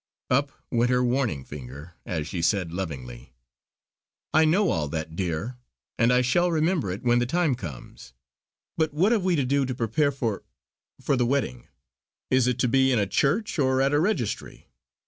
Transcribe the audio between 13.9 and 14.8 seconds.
a registry.